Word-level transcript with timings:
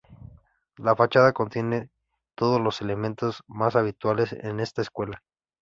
La 0.77 0.95
fachada 0.95 1.31
contiene 1.31 1.91
todos 2.33 2.59
los 2.59 2.81
elementos 2.81 3.43
más 3.47 3.75
habituales 3.75 4.33
en 4.33 4.59
esta 4.59 4.81
escuela. 4.81 5.21